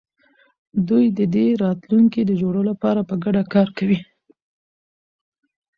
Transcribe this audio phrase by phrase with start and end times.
[0.87, 3.99] دوی د دې راتلونکي د جوړولو لپاره په ګډه کار کوي.